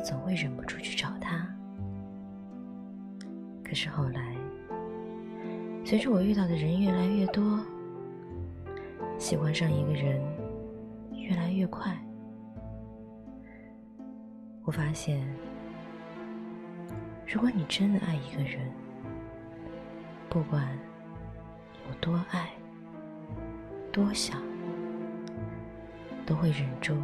[0.00, 1.46] 总会忍不住去找他。
[3.64, 4.34] 可是后来，
[5.84, 7.60] 随着我遇到的人越来越多，
[9.18, 10.20] 喜欢上一个人
[11.12, 11.96] 越来越快，
[14.64, 15.24] 我发现，
[17.26, 18.72] 如果你真的爱一个人，
[20.28, 20.76] 不管
[21.88, 22.50] 有多爱、
[23.92, 24.42] 多想，
[26.26, 26.96] 都会忍住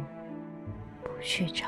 [1.01, 1.67] 不去找。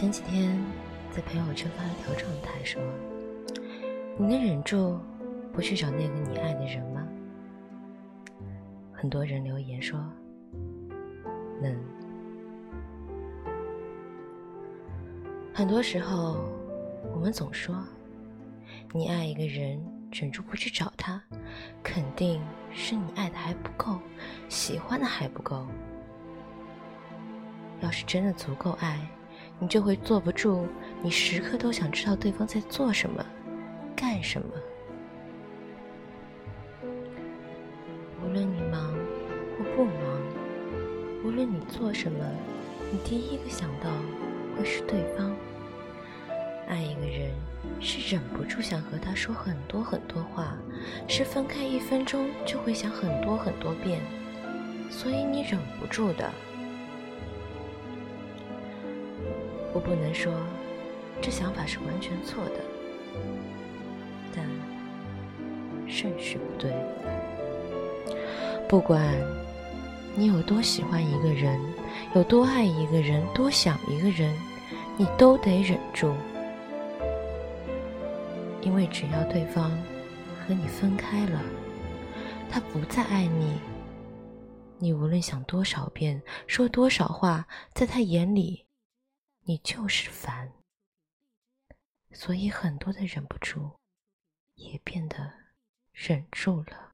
[0.00, 0.58] 前几天
[1.10, 2.80] 在朋友圈发了条状态，说
[4.16, 4.98] ：“你能忍住
[5.52, 7.06] 不去找那个你爱的人吗？”
[8.96, 10.02] 很多人留言说
[11.60, 11.78] ：“能。”
[15.52, 16.48] 很多时候，
[17.12, 17.76] 我们总说，
[18.94, 19.78] 你爱一个人，
[20.10, 21.22] 忍住不去找他，
[21.82, 22.40] 肯定
[22.72, 23.98] 是你爱的还不够，
[24.48, 25.66] 喜欢的还不够。
[27.82, 28.98] 要是真的足够爱，
[29.60, 30.66] 你就会坐不住，
[31.02, 33.24] 你时刻都想知道对方在做什么，
[33.94, 34.48] 干什么。
[38.24, 38.90] 无论你忙
[39.58, 39.94] 或不忙，
[41.22, 42.18] 无论你做什么，
[42.90, 43.90] 你第一个想到
[44.56, 45.30] 会是对方。
[46.66, 47.30] 爱一个人
[47.80, 50.56] 是忍不住想和他说很多很多话，
[51.06, 54.00] 是分开一分钟就会想很多很多遍，
[54.88, 56.30] 所以你忍不住的。
[59.80, 60.32] 不能说
[61.20, 62.60] 这想法是完全错的，
[64.34, 64.44] 但
[65.88, 66.72] 顺序不对。
[68.68, 69.14] 不管
[70.14, 71.58] 你有多喜欢一个人，
[72.14, 74.32] 有多爱一个人，多想一个人，
[74.96, 76.14] 你都得忍住，
[78.62, 79.70] 因为只要对方
[80.46, 81.42] 和你分开了，
[82.48, 83.58] 他不再爱你，
[84.78, 88.64] 你无论想多少遍，说多少话，在他眼里。
[89.50, 90.52] 你就是烦，
[92.12, 93.80] 所以很多的忍不住，
[94.54, 95.32] 也变得
[95.92, 96.92] 忍住了。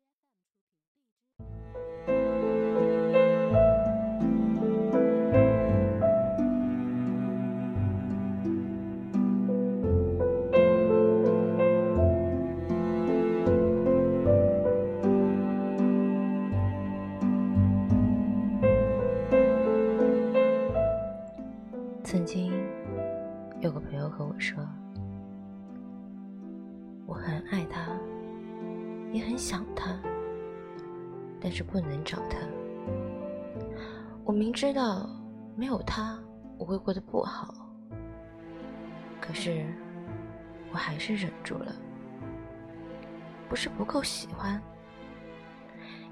[23.66, 24.64] 有个朋友和我说
[27.04, 27.98] ：“我很爱他，
[29.12, 29.98] 也很想他，
[31.40, 32.38] 但是不能找他。
[34.24, 35.10] 我明知道
[35.56, 36.16] 没有他
[36.58, 37.52] 我会过得不好，
[39.20, 39.66] 可是
[40.70, 41.74] 我还是忍住了。
[43.48, 44.62] 不是不够喜欢，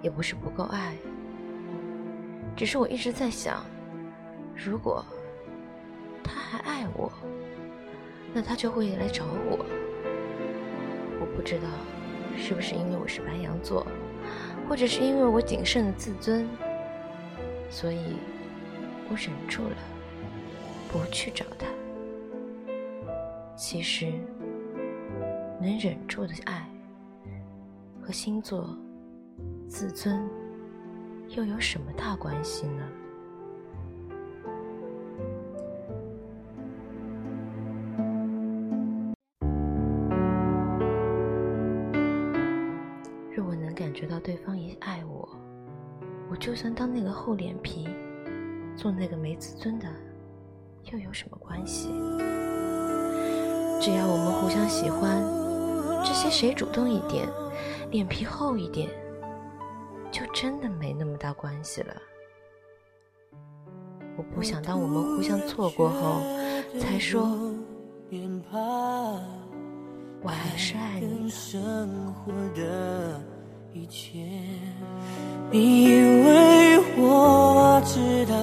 [0.03, 0.97] 也不是不够爱，
[2.57, 3.65] 只是我一直在想，
[4.57, 5.05] 如果……”
[6.27, 7.13] 他还爱我，
[8.35, 9.65] 那他就会来找我。
[11.21, 11.69] 我不知道
[12.37, 13.87] 是不是因为我是白羊座，
[14.69, 16.47] 或者是因为我谨慎的自尊，
[17.71, 18.17] 所以
[19.09, 19.77] 我忍住了，
[20.91, 21.67] 不去找他。
[23.57, 24.13] 其实，
[25.61, 26.69] 能忍住的爱
[28.03, 28.77] 和星座、
[29.69, 30.29] 自尊
[31.29, 32.83] 又有什么大关系呢？
[44.81, 45.29] 爱我，
[46.31, 47.89] 我就算当那个厚脸皮，
[48.77, 49.87] 做那个没自尊的，
[50.93, 51.89] 又有什么关系？
[53.81, 55.23] 只要我们互相喜欢，
[56.05, 57.29] 这些谁主动一点，
[57.91, 58.89] 脸皮厚一点，
[60.11, 61.95] 就真的没那么大关系了。
[64.17, 66.21] 我不想当我们互相错过后，
[66.81, 67.53] 才说
[70.23, 71.29] 我还是爱你
[72.55, 73.34] 的。
[73.77, 74.21] 一切，
[75.51, 78.35] 你以为我知道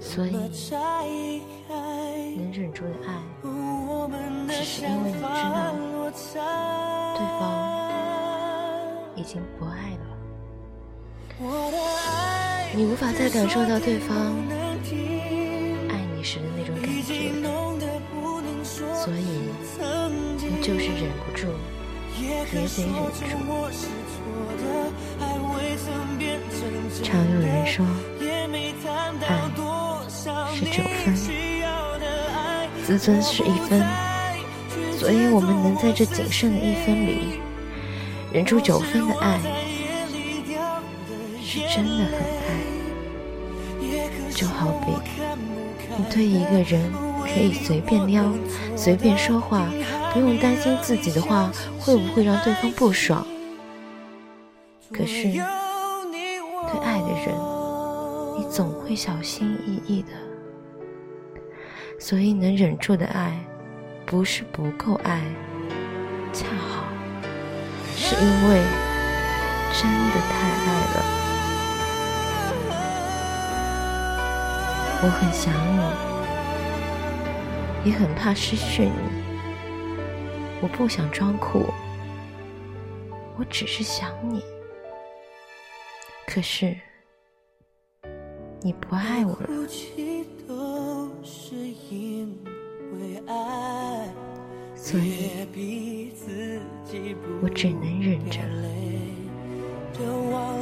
[0.00, 0.32] 所以，
[2.36, 3.08] 能忍住的爱，
[4.48, 5.72] 只是因为你知道，
[7.14, 7.40] 对方
[9.14, 10.06] 已经不爱了。
[12.74, 14.16] 你无法再感受到对方
[15.88, 17.32] 爱你时的那种感觉，
[18.92, 19.22] 所以
[20.36, 21.46] 你就是忍不住，
[22.20, 23.22] 也得忍住。
[27.02, 27.84] 常有人说，
[29.20, 29.28] 爱
[30.54, 31.14] 是九分，
[32.84, 33.84] 自尊是一分，
[34.98, 37.40] 所以我们能在这仅剩的一分里，
[38.32, 39.38] 忍住九分的爱，
[41.42, 42.14] 是真的很
[42.46, 42.48] 爱。
[44.30, 44.92] 就好比
[45.96, 46.92] 你对一个人
[47.22, 48.24] 可以随便撩、
[48.76, 49.68] 随便说话，
[50.12, 53.24] 不用担心自己的话会不会让对方不爽。
[54.92, 55.40] 可是对
[56.82, 57.34] 爱的人，
[58.36, 60.08] 你总会小心翼翼的。
[61.98, 63.38] 所以能忍住的爱，
[64.04, 65.22] 不是不够爱，
[66.32, 66.84] 恰好
[67.96, 68.62] 是因为
[69.72, 70.96] 真的太爱了。
[75.02, 75.52] 我很想
[77.84, 78.90] 你，也很怕失去你。
[80.60, 81.72] 我不想装酷，
[83.38, 84.42] 我只是想你。
[86.34, 86.76] 可是
[88.60, 89.46] 你不爱我了，
[94.74, 95.30] 所以
[97.40, 98.40] 我只能忍着，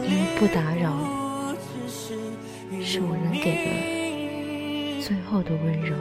[0.05, 0.93] 因为不打扰
[1.89, 5.01] 是我能给的。
[5.01, 5.97] 最后的温柔。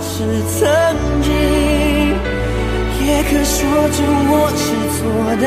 [0.00, 0.24] 是
[0.58, 0.66] 曾
[1.22, 1.28] 经，
[3.06, 3.58] 也可说
[3.90, 3.98] 着
[4.30, 4.64] 我是
[4.96, 5.00] 错
[5.40, 5.44] 的，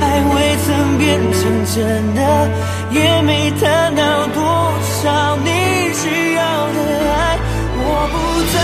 [0.00, 0.04] 爱
[0.34, 0.68] 未曾
[0.98, 1.40] 变成
[1.74, 1.76] 真
[2.14, 2.18] 的，
[2.90, 4.38] 也没谈到多
[5.02, 5.48] 少你
[5.94, 6.30] 需。
[6.34, 6.78] 要的
[7.12, 7.38] 爱，
[7.76, 8.14] 我不
[8.54, 8.56] 在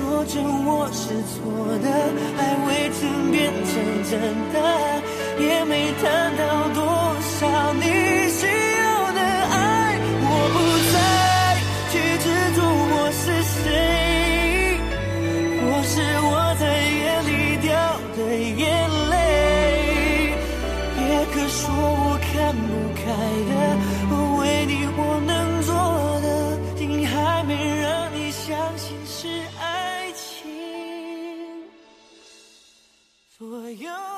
[0.00, 1.36] 说着我是错
[1.78, 1.86] 的，
[2.38, 3.70] 爱未曾变成
[4.08, 4.12] 真
[4.50, 4.56] 的，
[5.38, 6.04] 也没谈
[6.36, 6.42] 到
[6.72, 6.80] 多
[7.20, 7.36] 少
[7.74, 7.84] 你
[8.30, 8.40] 需
[8.80, 10.00] 要的爱。
[10.24, 10.58] 我不
[10.90, 10.96] 再
[11.92, 12.24] 去执
[12.56, 14.80] 着我是谁，
[15.60, 15.92] 或是
[16.22, 16.64] 我在
[16.96, 17.30] 夜里
[17.60, 17.68] 掉
[18.16, 18.18] 的
[18.56, 18.58] 眼
[19.10, 19.12] 泪，
[20.96, 23.02] 也可说我看不开
[23.50, 24.19] 的。
[33.70, 34.09] you.